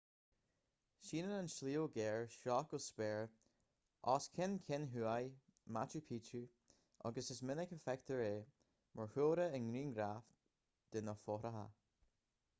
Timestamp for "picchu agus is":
6.07-7.43